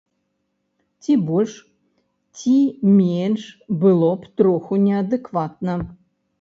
[1.03, 1.53] Ці больш,
[2.39, 2.55] ці
[2.97, 3.45] менш
[3.87, 5.81] было б троху неадэкватна.